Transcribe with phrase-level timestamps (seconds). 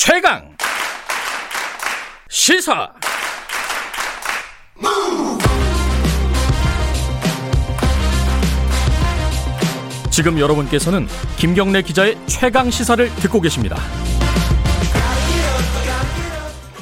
[0.00, 0.48] 최강
[2.28, 2.88] 시사
[10.08, 13.76] 지금 여러분께서는 김경래 기자의 최강 시사를 듣고 계십니다.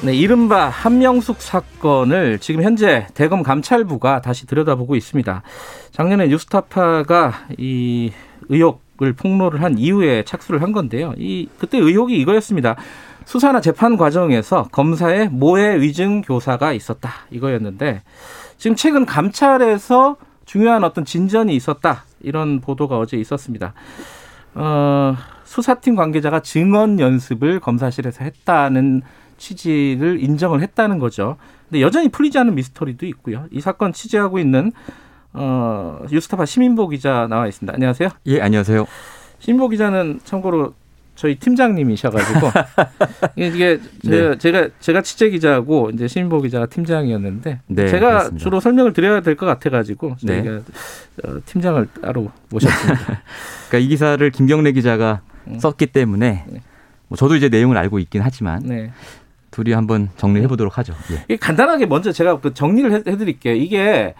[0.03, 5.41] 네, 이른바 한명숙 사건을 지금 현재 대검 감찰부가 다시 들여다보고 있습니다.
[5.91, 8.11] 작년에 뉴스타파가 이
[8.49, 11.15] 의혹을 폭로를 한 이후에 착수를 한 건데요.
[11.17, 12.75] 이 그때 의혹이 이거였습니다.
[13.27, 18.01] 수사나 재판 과정에서 검사의 모해 위증 교사가 있었다 이거였는데
[18.57, 23.73] 지금 최근 감찰에서 중요한 어떤 진전이 있었다 이런 보도가 어제 있었습니다.
[24.55, 29.01] 어, 수사팀 관계자가 증언 연습을 검사실에서 했다는
[29.37, 31.35] 취지를 인정을 했다는 거죠.
[31.67, 33.47] 근데 여전히 풀리지 않은 미스터리도 있고요.
[33.51, 34.71] 이 사건 취재하고 있는
[35.33, 37.73] 어, 유스타파 시민보 기자 나와 있습니다.
[37.73, 38.07] 안녕하세요.
[38.27, 38.85] 예, 안녕하세요.
[39.39, 40.73] 시민보 기자는 참고로
[41.17, 42.39] 저희 팀장님이셔가지고
[43.35, 44.37] 이게 제가, 네.
[44.37, 48.43] 제가 제가 취재 기자고 이제 시민보 기자가 팀장이었는데 네, 제가 그렇습니다.
[48.43, 50.43] 주로 설명을 드려야 될 것 같아가지고 네.
[50.43, 50.61] 저희가
[51.23, 51.39] 네.
[51.45, 52.99] 팀장을 따로 모셨습니다.
[53.67, 55.59] 그러니까 이 기사를 김경래 기자가 음.
[55.59, 56.61] 썼기 때문에 네.
[57.07, 58.91] 뭐 저도 이제 내용을 알고 있긴 하지만 네.
[59.49, 60.93] 둘이 한번 정리해 보도록 하죠.
[61.31, 61.35] 예.
[61.35, 63.55] 간단하게 먼저 제가 그 정리를 해드릴게요.
[63.55, 64.13] 이게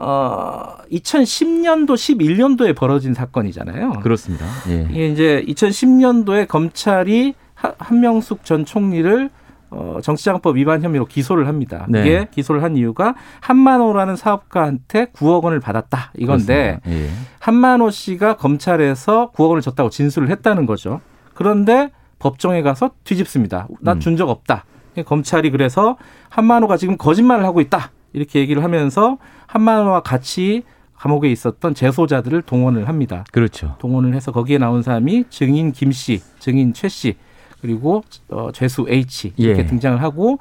[0.00, 4.00] 어 2010년도 11년도에 벌어진 사건이잖아요.
[4.02, 4.46] 그렇습니다.
[4.68, 4.86] 예.
[4.90, 9.30] 이게 이제 2010년도에 검찰이 한명숙 전 총리를
[9.70, 11.86] 어, 정치자금법 위반 혐의로 기소를 합니다.
[11.88, 12.00] 네.
[12.00, 17.08] 이게 기소를 한 이유가 한만호라는 사업가한테 9억 원을 받았다 이건데 예.
[17.38, 21.00] 한만호 씨가 검찰에서 9억 원을 줬다고 진술을 했다는 거죠.
[21.34, 23.66] 그런데 법정에 가서 뒤집습니다.
[23.80, 24.30] 나 준적 음.
[24.30, 24.64] 없다.
[25.06, 25.96] 검찰이 그래서
[26.28, 27.90] 한만호가 지금 거짓말을 하고 있다.
[28.12, 30.62] 이렇게 얘기를 하면서 한만호와 같이
[30.96, 33.24] 감옥에 있었던 재소자들을 동원을 합니다.
[33.32, 33.74] 그렇죠.
[33.80, 37.16] 동원을 해서 거기에 나온 사람이 증인 김 씨, 증인 최 씨,
[37.60, 39.66] 그리고 어, 죄수 H 이렇게 예.
[39.66, 40.38] 등장을 하고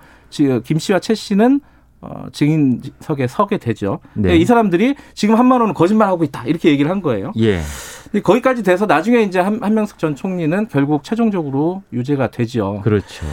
[0.63, 1.61] 김 씨와 최 씨는
[2.01, 3.99] 어, 증인석에 서게 되죠.
[4.13, 4.35] 네.
[4.35, 7.31] 이 사람들이 지금 한만호는 거짓말하고 있다 이렇게 얘기를 한 거예요.
[7.37, 7.61] 예.
[8.03, 12.81] 근데 거기까지 돼서 나중에 이제 한, 한명숙 전 총리는 결국 최종적으로 유죄가 되죠.
[12.83, 13.25] 그렇죠.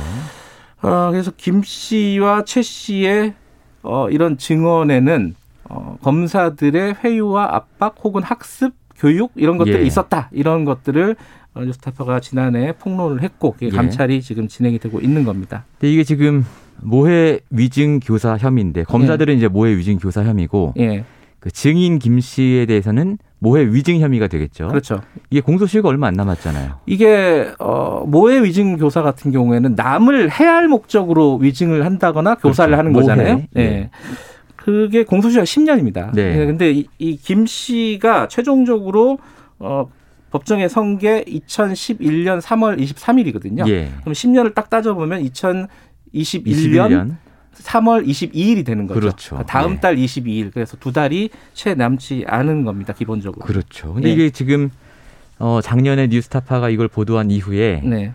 [0.82, 3.34] 어, 그래서 김 씨와 최 씨의
[3.82, 5.34] 어, 이런 증언에는
[5.68, 9.86] 어, 검사들의 회유와 압박 혹은 학습, 교육 이런 것들이 예.
[9.86, 10.28] 있었다.
[10.32, 11.16] 이런 것들을
[11.54, 13.68] 어, 뉴스타파가 지난해 폭로를 했고 예.
[13.70, 15.64] 감찰이 지금 진행이 되고 있는 겁니다.
[15.78, 16.44] 근데 이게 지금
[16.80, 19.38] 모해 위증 교사 혐의인데 검사들은 예.
[19.38, 21.04] 이제 모해 위증 교사 혐의고 예.
[21.40, 24.68] 그 증인 김 씨에 대해서는 모해 위증 혐의가 되겠죠.
[24.68, 25.00] 그렇죠.
[25.30, 26.80] 이게 공소시효가 얼마 안 남았잖아요.
[26.86, 32.78] 이게 어 모해 위증 교사 같은 경우에는 남을 해할 목적으로 위증을 한다거나 교사를 그렇죠.
[32.78, 33.34] 하는 거잖아요.
[33.34, 33.48] 모해.
[33.52, 33.70] 네.
[33.70, 33.90] 네.
[34.56, 36.12] 그게 공소시효가 10년입니다.
[36.14, 36.36] 네.
[36.36, 36.46] 네.
[36.46, 39.18] 근데 이김 씨가 최종적으로
[39.60, 39.88] 어
[40.30, 43.68] 법정에 선게 2011년 3월 23일이거든요.
[43.68, 43.90] 예.
[44.00, 45.68] 그럼 10년을 딱 따져보면 2021년
[46.12, 47.16] 21년?
[47.62, 49.00] 3월 22일이 되는 거죠.
[49.00, 49.42] 그렇죠.
[49.46, 49.80] 다음 네.
[49.80, 50.52] 달 22일.
[50.52, 52.92] 그래서 두 달이 채 남지 않은 겁니다.
[52.92, 53.44] 기본적으로.
[53.44, 53.94] 그렇죠.
[53.94, 54.14] 근데 네.
[54.14, 54.70] 이게 지금
[55.38, 58.12] 어 작년에 뉴스타파가 이걸 보도한 이후에 네.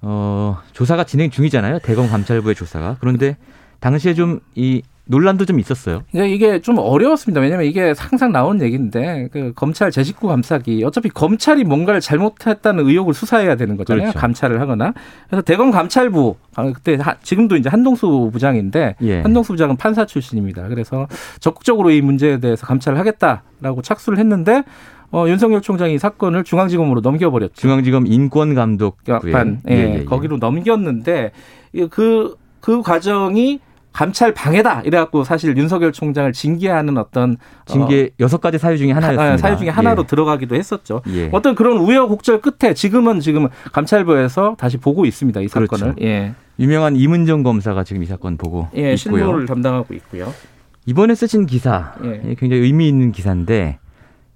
[0.00, 1.80] 어 조사가 진행 중이잖아요.
[1.80, 2.96] 대검 감찰부의 조사가.
[3.00, 3.36] 그런데
[3.80, 6.02] 당시에 좀 이 논란도 좀 있었어요.
[6.10, 7.40] 그러니까 이게 좀 어려웠습니다.
[7.40, 13.12] 왜냐하면 이게 항상 나온 얘기인데 그 검찰 제 식구 감사기 어차피 검찰이 뭔가를 잘못했다는 의혹을
[13.12, 14.04] 수사해야 되는 거잖아요.
[14.04, 14.18] 그렇죠.
[14.18, 14.94] 감찰을 하거나
[15.28, 19.20] 그래서 대검 감찰부 아, 그때 지금도 이제 한동수 부장인데 예.
[19.20, 20.68] 한동수 부장은 판사 출신입니다.
[20.68, 21.06] 그래서
[21.38, 24.62] 적극적으로 이 문제에 대해서 감찰을 하겠다라고 착수를 했는데
[25.10, 27.54] 어, 윤석열 총장이 사건을 중앙지검으로 넘겨버렸죠.
[27.54, 31.30] 중앙지검 인권감독반 예, 예, 예, 예, 거기로 넘겼는데
[31.72, 33.60] 그그 그 과정이
[33.94, 38.90] 감찰 방해다 이래갖고 사실 윤석열 총장을 징계하는 어떤 징계 어, 여섯 어, 가지 사유 중에
[38.90, 39.36] 하나였습니다.
[39.36, 40.06] 사유 중에 하나로 예.
[40.06, 41.00] 들어가기도 했었죠.
[41.10, 41.30] 예.
[41.32, 45.68] 어떤 그런 우여곡절 끝에 지금은 지금 감찰부에서 다시 보고 있습니다 이 사건을.
[45.68, 45.94] 그렇죠.
[46.02, 46.34] 예.
[46.58, 48.96] 유명한 이문정 검사가 지금 이 사건 보고 예, 있고요.
[48.96, 50.34] 실무를 담당하고 있고요.
[50.86, 52.20] 이번에 쓰신 기사 예.
[52.30, 52.34] 예.
[52.34, 53.78] 굉장히 의미 있는 기사인데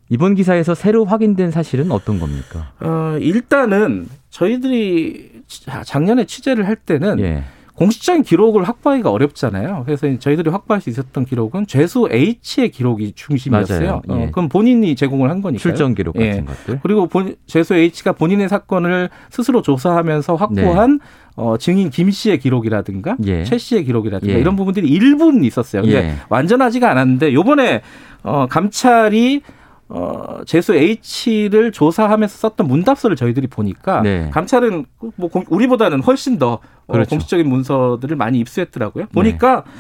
[0.08, 2.70] 이번 기사에서 새로 확인된 사실은 어떤 겁니까?
[2.78, 5.42] 어, 일단은 저희들이
[5.84, 7.42] 작년에 취재를 할 때는.
[7.78, 7.84] 예.
[7.84, 9.82] 공식적인 기록을 확보하기가 어렵잖아요.
[9.84, 14.02] 그래서 저희들이 확보할 수 있었던 기록은 죄수 H의 기록이 중심이었어요.
[14.08, 14.24] 어, 예.
[14.24, 15.60] 어, 그럼 본인이 제공을 한 거니까요.
[15.60, 16.44] 출정 기록 같은 예.
[16.44, 16.80] 것들.
[16.82, 21.04] 그리고 본, 죄수 H가 본인의 사건을 스스로 조사하면서 확보한 네.
[21.36, 23.44] 어, 증인 김 씨의 기록이라든가 예.
[23.44, 24.40] 최 씨의 기록이라든가 예.
[24.40, 25.82] 이런 부분들이 일부는 있었어요.
[25.82, 26.14] 근데 예.
[26.28, 27.82] 완전하지가 않았는데 요번에
[28.24, 29.42] 어, 감찰이
[29.88, 34.30] 어, 제수 H를 조사하면서 썼던 문답서를 저희들이 보니까 네.
[34.30, 34.84] 감찰은
[35.16, 36.54] 뭐 우리보다는 훨씬 더
[36.86, 37.08] 어, 그렇죠.
[37.08, 39.06] 어, 공식적인 문서들을 많이 입수했더라고요.
[39.12, 39.70] 보니까 네.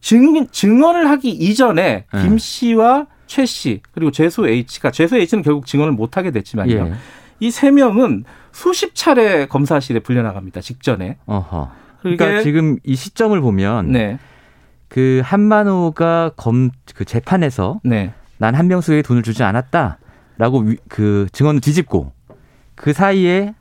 [0.00, 2.22] 증, 증언을 하기 이전에 네.
[2.22, 6.72] 김 씨와 최 씨, 그리고 제수 H가, 제수 H는 결국 증언을 못하게 됐지만요.
[6.74, 6.92] 예.
[7.38, 10.60] 이세 명은 수십 차례 검사실에 불려나갑니다.
[10.60, 11.16] 직전에.
[11.26, 11.70] 어허.
[12.02, 14.18] 그러니까 지금 이 시점을 보면 네.
[14.88, 18.12] 그 한만호가 검 그 재판에서 네.
[18.40, 22.10] 난 한명수에게 돈을 주지 않았다라고 그 증언을 뒤집고
[22.74, 23.54] 그 사이에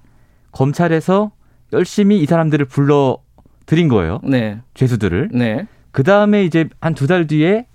[0.54, 1.32] 검찰에서
[1.74, 3.18] 열심히 이 사람들을 불러
[3.66, 4.20] 드린 거예요.
[4.24, 4.60] 네.
[4.74, 5.30] 죄수들을.
[5.34, 5.68] 네.
[5.92, 7.68] 그 다음에 이제 한 두 달 뒤에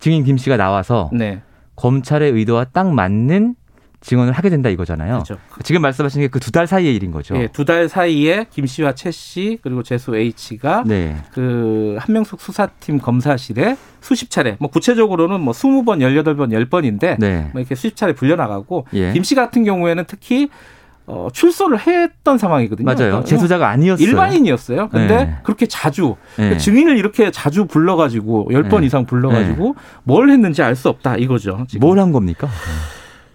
[0.00, 1.40] 증인 김 씨가 나와서 네.
[1.76, 3.54] 검찰의 의도와 딱 맞는
[4.02, 5.22] 증언을 하게 된다 이거잖아요.
[5.24, 5.36] 그렇죠.
[5.62, 7.34] 지금 말씀하신 게 그 두 달 사이의 일인 거죠.
[7.34, 11.16] 네, 두 달 사이에 김 씨와 최 씨 그리고 재수 H가 네.
[11.32, 17.48] 그 한명숙 수사팀 검사실에 수십 차례, 뭐 구체적으로는 뭐 스무 번 열여덟 번 열번인데 네.
[17.52, 19.12] 뭐 이렇게 수십 차례 불려 나가고 예.
[19.12, 20.48] 김씨 같은 경우에는 특히
[21.06, 22.84] 어, 출소를 했던 상황이거든요.
[22.84, 22.96] 맞아요.
[22.98, 24.06] 그러니까 재수자가 아니었어요.
[24.06, 24.88] 일반인이었어요.
[24.88, 25.36] 근데 네.
[25.42, 26.56] 그렇게 자주 네.
[26.56, 28.86] 증인을 이렇게 자주 불러가지고 열번 네.
[28.86, 29.80] 이상 불러가지고 네.
[30.04, 31.66] 뭘 했는지 알 수 없다 이거죠.
[31.80, 32.48] 뭘 한 겁니까?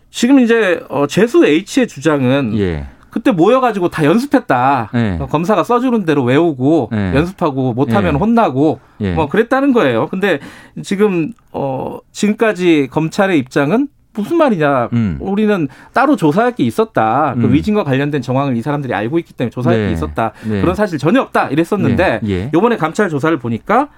[0.09, 2.87] 지금 이제 어, 재수 H의 주장은 예.
[3.09, 4.89] 그때 모여가지고 다 연습했다.
[4.93, 5.17] 네.
[5.29, 7.15] 검사가 써주는 대로 외우고 네.
[7.15, 8.19] 연습하고 못하면 네.
[8.19, 8.79] 혼나고
[9.15, 10.07] 뭐 그랬다는 거예요.
[10.07, 10.39] 근데
[10.83, 14.89] 지금 어 지금까지 검찰의 입장은 무슨 말이냐?
[14.93, 15.17] 음.
[15.19, 17.33] 우리는 따로 조사할 게 있었다.
[17.35, 17.47] 그 음.
[17.47, 19.87] 그 위증과 관련된 정황을 이 사람들이 알고 있기 때문에 조사할 네.
[19.87, 20.33] 게 있었다.
[20.43, 20.61] 네.
[20.61, 21.49] 그런 사실 전혀 없다.
[21.49, 22.29] 이랬었는데 네.
[22.29, 22.51] 예.
[22.53, 23.89] 이번에 감찰 조사를 보니까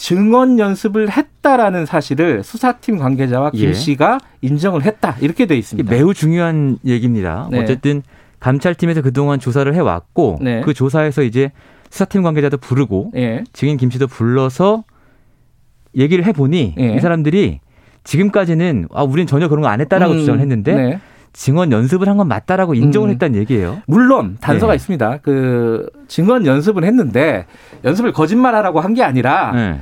[0.00, 3.72] 증언 연습을 했다라는 사실을 수사팀 관계자와 김 예.
[3.74, 5.16] 씨가 인정을 했다.
[5.20, 5.90] 이렇게 돼 있습니다.
[5.90, 7.48] 매우 중요한 얘기입니다.
[7.50, 7.60] 네.
[7.60, 8.02] 어쨌든
[8.40, 10.62] 감찰팀에서 그동안 조사를 해왔고 네.
[10.62, 11.52] 그 조사에서 이제
[11.90, 13.44] 수사팀 관계자도 부르고 예.
[13.52, 14.84] 증인 김 씨도 불러서
[15.94, 16.94] 얘기를 해보니 예.
[16.94, 17.60] 이 사람들이
[18.04, 21.00] 지금까지는 아 우리는 전혀 그런 거 안 했다라고 음, 주장을 했는데 네.
[21.34, 23.12] 증언 연습을 한 건 맞다라고 인정을 음.
[23.12, 23.82] 했다는 얘기예요.
[23.86, 24.76] 물론 단서가 네.
[24.76, 25.18] 있습니다.
[25.22, 27.44] 그 증언 연습을 했는데
[27.84, 29.78] 연습을 거짓말하라고 한 게 아니라 네.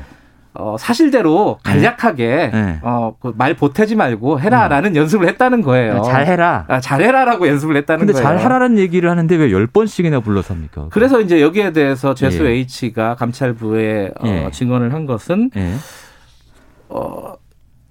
[0.58, 1.72] 어, 사실대로 네.
[1.72, 2.78] 간략하게 네.
[2.82, 4.96] 어, 그말 보태지 말고 해라라는 음.
[4.96, 6.02] 연습을 했다는 거예요.
[6.02, 6.64] 잘해라.
[6.66, 8.28] 아, 잘해라라고 연습을 했다는 근데 거예요.
[8.28, 10.88] 근데 잘하라는 얘기를 하는데 왜열 번씩이나 불러서 합니까?
[10.90, 12.50] 그래서 이제 여기에 대해서 죄수 예.
[12.50, 14.50] H가 감찰부에 어, 예.
[14.50, 15.75] 증언을 한 것은 예.
[16.88, 17.34] 어,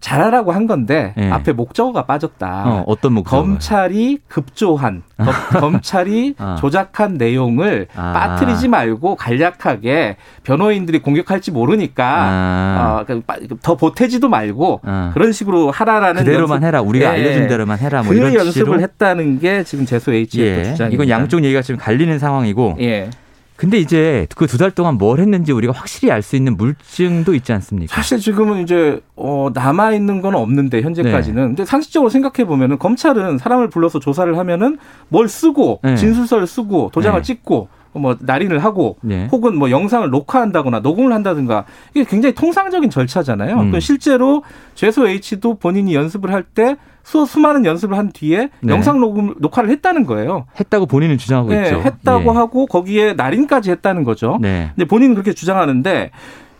[0.07, 1.29] 잘하라고 한 건데 네.
[1.29, 2.83] 앞에 목적어가 빠졌다.
[2.87, 3.41] 어, 떤 목적어?
[3.41, 5.03] 검찰이 급조한
[5.59, 6.55] 검 찰이 어.
[6.59, 8.13] 조작한 내용을 아.
[8.13, 12.99] 빠뜨리지 말고 간략하게 변호인들이 공격할지 모르니까 아.
[13.01, 15.11] 어, 그더 보태지도 말고 어.
[15.13, 16.81] 그런 식으로 하라라는 그대로만 연습, 해라.
[16.81, 17.09] 우리가 예.
[17.09, 18.01] 알려준 대로만 해라.
[18.03, 20.63] 뭐 그 이런 연습을 했다는 게 지금 제소 H의 예.
[20.63, 20.87] 주장입니다.
[21.03, 22.77] 이건 양쪽 얘기가 지금 갈리는 상황이고.
[22.79, 23.09] 예.
[23.57, 27.51] 근데 이제 그 두 달 동안 뭘 했는지 우리가 확실히 알 수 있는 물증도 있지
[27.53, 27.95] 않습니까?
[27.95, 31.41] 사실 지금은 이제 어 남아 있는 건 없는데 현재까지는.
[31.41, 31.47] 네.
[31.47, 34.77] 근데 상식적으로 생각해 보면은 검찰은 사람을 불러서 조사를 하면은
[35.09, 35.95] 뭘 쓰고 네.
[35.95, 37.23] 진술서를 쓰고 도장을 네.
[37.23, 39.27] 찍고 뭐 날인을 하고 네.
[39.31, 41.65] 혹은 뭐 영상을 녹화한다거나 녹음을 한다든가
[41.95, 43.59] 이게 굉장히 통상적인 절차잖아요.
[43.59, 43.79] 음.
[43.79, 44.43] 실제로
[44.75, 46.75] 죄소 H도 본인이 연습을 할때
[47.07, 48.73] 수, 수많은 연습을 한 뒤에 네.
[48.73, 50.45] 영상 녹음 녹화를 했다는 거예요.
[50.59, 51.79] 했다고 본인은 주장하고 네, 있죠.
[51.79, 52.35] 했다고 예.
[52.35, 54.37] 하고 거기에 날인까지 했다는 거죠.
[54.41, 54.71] 네.
[54.75, 56.11] 근데 본인은 그렇게 주장하는데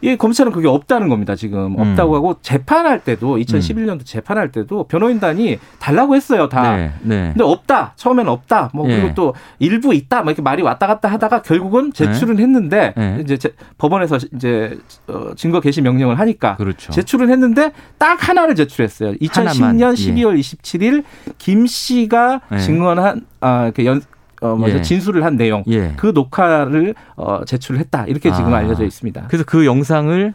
[0.02, 1.36] 이 검찰은 그게 없다는 겁니다.
[1.36, 1.80] 지금 음.
[1.80, 4.06] 없다고 하고 재판할 때도 2011년도 음.
[4.06, 6.50] 재판할 때도 변호인단이 달라고 했어요.
[6.50, 6.76] 다.
[6.76, 7.32] 네, 네.
[7.34, 7.94] 근데 없다.
[7.96, 8.70] 처음엔 없다.
[8.74, 9.14] 뭐 그리고 네.
[9.16, 10.22] 또 일부 있다.
[10.22, 12.44] 뭐 이렇게 말이 왔다 갔다 하다가 결국은 제출은 네.
[12.44, 13.24] 했는데 네.
[13.24, 13.38] 이제
[13.78, 14.78] 법원에서 이제
[15.08, 16.92] 어, 증거 개시 명령을 하니까 그렇죠.
[16.92, 19.14] 제출은 했는데 딱 하나를 제출했어요.
[19.14, 19.96] 2010년 하나만.
[19.96, 20.42] 12월 예.
[20.42, 21.04] 27일
[21.38, 24.02] 김 씨가 증언한 아, 그 연,
[24.42, 24.82] 어, 먼저 예.
[24.82, 25.94] 진술을 한 내용 예.
[25.98, 28.58] 그 녹화를 어, 제출했다 이렇게 지금 아.
[28.58, 29.26] 알려져 있습니다.
[29.28, 30.34] 그래서 그 영상을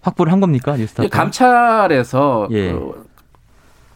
[0.00, 1.08] 확보를 한 겁니까 뉴스타파?
[1.08, 2.72] 감찰에서 예.
[2.72, 3.04] 그,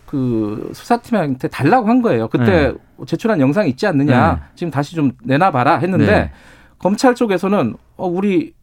[0.06, 2.28] 그, 수사팀한테 달라고 한 거예요.
[2.28, 2.74] 그때 네.
[3.06, 4.32] 제출한 영상 있지 않느냐?
[4.34, 4.40] 네.
[4.54, 6.32] 지금 다시 좀 내놔봐라 했는데 네.
[6.78, 8.54] 검찰 쪽에서는 어 우리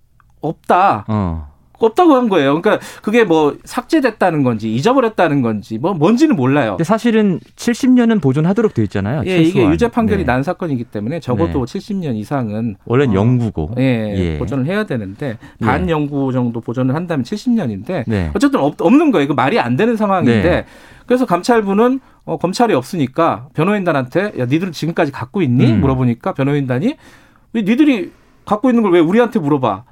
[0.41, 1.05] 없다.
[1.07, 1.49] 어.
[1.85, 2.59] 없다고 한 거예요.
[2.61, 6.71] 그러니까 그게 뭐 삭제됐다는 건지 잊어버렸다는 건지 뭐 뭔지는 몰라요.
[6.71, 9.21] 근데 사실은 70년은 보존하도록 돼 있잖아요.
[9.25, 9.47] 예, 최소한.
[9.47, 10.25] 이게 유죄 판결이 네.
[10.25, 11.79] 난 사건이기 때문에 적어도 네.
[11.79, 15.65] 70년 이상은 원래는 어, 영구고 예, 예, 보존을 해야 되는데 예.
[15.65, 18.31] 반 영구 정도 보존을 한다면 70년인데 네.
[18.35, 19.27] 어쨌든 없, 없는 거예요.
[19.27, 20.65] 그 말이 안 되는 상황인데 네.
[21.05, 25.65] 그래서 감찰부는 어, 검찰이 없으니까 변호인단한테 야 니들 지금까지 갖고 있니?
[25.71, 25.81] 음.
[25.81, 26.95] 물어보니까 변호인단이
[27.53, 28.11] 왜 니들이
[28.45, 29.83] 갖고 있는 걸 왜 우리한테 물어봐?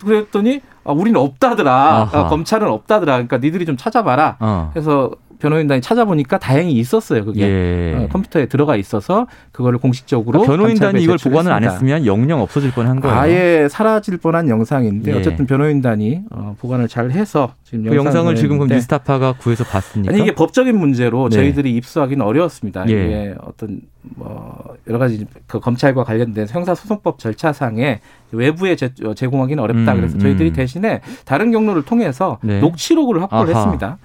[0.00, 2.10] 그랬더니 아, 우리는 없다더라.
[2.12, 3.12] 아, 검찰은 없다더라.
[3.14, 4.36] 그러니까 니들이 좀 찾아봐라.
[4.40, 4.70] 어.
[4.72, 7.24] 그래서 변호인단이 찾아보니까 다행히 있었어요.
[7.24, 7.94] 그게 예.
[7.96, 13.00] 어, 컴퓨터에 들어가 있어서 그거를 공식적으로 그러니까 변호인단이 이걸 보관을 안 했으면 영영 없어질 뻔한
[13.00, 13.16] 거예요.
[13.16, 15.16] 아예 사라질 뻔한 영상인데 예.
[15.16, 20.12] 어쨌든 변호인단이 어, 보관을 잘 해서 지금 그 영상을 지금 그럼 뉴스타파가 구해서 봤습니까?
[20.12, 21.36] 아니 이게 법적인 문제로 네.
[21.36, 22.86] 저희들이 입수하기는 어려웠습니다.
[22.88, 22.92] 예.
[22.92, 28.00] 이게 어떤 뭐 여러 가지 그 검찰과 관련된 형사소송법 절차상에
[28.32, 28.90] 외부에 제,
[29.26, 29.92] 공하기는 어렵다.
[29.92, 30.54] 음, 그래서 저희들이 음.
[30.54, 32.60] 대신에 다른 경로를 통해서 네.
[32.60, 33.64] 녹취록을 확보를 아하.
[33.64, 33.98] 했습니다.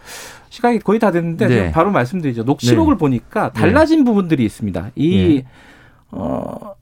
[0.50, 1.72] 시간이 거의 다 됐는데 네.
[1.72, 2.44] 바로 말씀드리죠.
[2.44, 2.98] 녹취록을 네.
[2.98, 4.06] 보니까 달라진 네.
[4.06, 4.92] 부분들이 있습니다.
[4.96, 5.46] 이 네.
[6.12, 6.76] 어,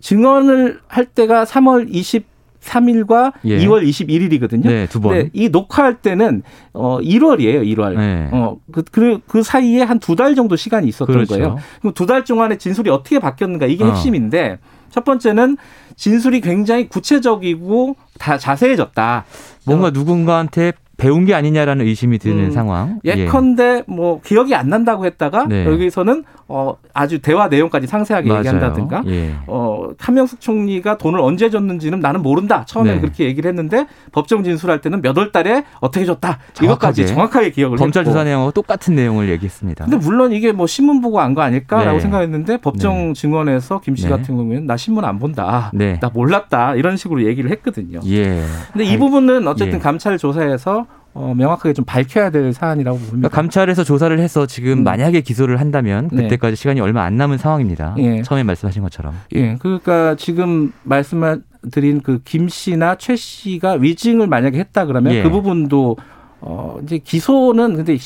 [0.00, 2.35] 증언을 할 때가 3월 20
[2.66, 3.58] 3일과 예.
[3.58, 4.66] 2월 21일이거든요.
[4.66, 5.12] 네, 두 번.
[5.14, 6.42] 근데 이 녹화할 때는
[6.74, 7.96] 어 1월이에요, 1월.
[7.96, 8.28] 네.
[8.32, 11.34] 어그 그, 그 사이에 한 두 달 정도 시간이 있었던 그렇죠.
[11.34, 11.56] 거예요.
[11.80, 13.88] 그럼 두 달 동안에 진술이 어떻게 바뀌었는가 이게 어.
[13.88, 14.58] 핵심인데
[14.90, 15.56] 첫 번째는
[15.96, 19.24] 진술이 굉장히 구체적이고 다 자세해졌다.
[19.66, 23.00] 뭔가 누군가한테 배운 게 아니냐라는 의심이 드는 음, 상황.
[23.04, 23.82] 예컨대 예.
[23.86, 25.66] 뭐 기억이 안 난다고 했다가 네.
[25.66, 28.38] 여기서는 어 아주 대화 내용까지 상세하게 맞아요.
[28.38, 29.34] 얘기한다든가 예.
[29.46, 32.64] 어 한명숙 총리가 돈을 언제 줬는지는 나는 모른다.
[32.66, 33.00] 처음에는 네.
[33.00, 36.38] 그렇게 얘기를 했는데 법정 진술할 때는 몇 월 달에 어떻게 줬다.
[36.52, 36.64] 정확하게.
[36.64, 39.84] 이것까지 정확하게 기억을 검찰 조사 내용하고 똑같은 내용을 얘기했습니다.
[39.86, 42.00] 근데 물론 이게 뭐 신문 보고 안 거 아닐까라고 네.
[42.00, 43.12] 생각했는데 법정 네.
[43.12, 44.08] 증언에서 김씨 네.
[44.10, 45.70] 같은 경우에는 나 신문 안 본다.
[45.74, 45.98] 네.
[46.00, 46.74] 나 몰랐다.
[46.76, 48.00] 이런 식으로 얘기를 했거든요.
[48.06, 48.42] 예.
[48.72, 49.82] 근데 이 부분은 어쨌든 예.
[49.82, 50.85] 감찰 조사에서
[51.18, 53.10] 어, 명확하게 좀 밝혀야 될 사안이라고 봅니다.
[53.16, 54.84] 그러니까 감찰에서 조사를 해서 지금 음.
[54.84, 56.24] 만약에 기소를 한다면 네.
[56.24, 56.60] 그때까지 네.
[56.60, 57.94] 시간이 얼마 안 남은 상황입니다.
[57.98, 58.20] 예.
[58.20, 59.14] 처음에 말씀하신 것처럼.
[59.34, 59.56] 예.
[59.58, 65.22] 그러니까 지금 말씀드린 그 김 씨나 최 씨가 위증을 만약에 했다 그러면 예.
[65.22, 65.96] 그 부분도
[66.42, 67.96] 어 이제 기소는 근데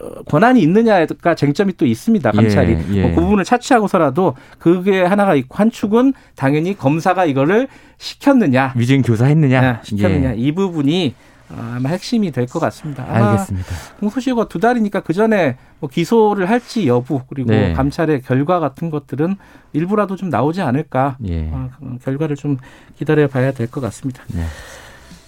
[0.00, 2.30] 어, 권한이 있느냐가 쟁점이 또 있습니다.
[2.30, 3.02] 감찰이 예, 예.
[3.02, 7.66] 뭐그 부분을 차치하고서라도 그게 하나가 있고 한 축은 당연히 검사가 이거를
[7.98, 10.34] 시켰느냐 위증 교사했느냐 네, 시켰느냐 예.
[10.36, 11.14] 이 부분이
[11.56, 13.04] 아마 핵심이 될 것 같습니다.
[13.08, 13.68] 알겠습니다.
[14.00, 17.72] 공소시효가 두 달이니까 그 전에 뭐 기소를 할지 여부 그리고 네.
[17.72, 19.36] 감찰의 결과 같은 것들은
[19.72, 21.16] 일부라도 좀 나오지 않을까.
[21.28, 21.48] 예.
[21.52, 21.68] 어,
[22.04, 22.56] 결과를 좀
[22.96, 24.22] 기다려 봐야 될 것 같습니다.
[24.28, 24.44] 네.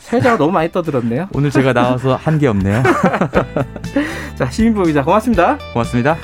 [0.00, 1.28] 세자가 너무 많이 떠들었네요.
[1.32, 2.82] 오늘 제가 나와서 한 게 없네요.
[4.36, 5.58] 자, 시민보 기자 고맙습니다.
[5.72, 6.16] 고맙습니다.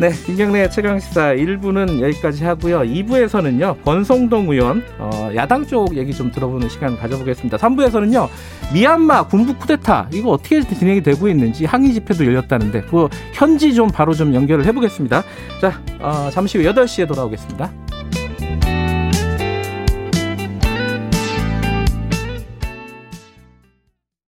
[0.00, 2.78] 네, 김경래 최강시사 1부는 여기까지 하고요.
[2.80, 7.58] 2부에서는요, 권성동 의원, 어, 야당 쪽 얘기 좀 들어보는 시간 가져보겠습니다.
[7.58, 8.26] 3부에서는요,
[8.72, 14.14] 미얀마 군부 쿠데타, 이거 어떻게 진행이 되고 있는지 항의 집회도 열렸다는데, 그 현지 좀 바로
[14.14, 15.22] 좀 연결을 해보겠습니다.
[15.60, 17.70] 자, 어, 잠시 후 8시에 돌아오겠습니다.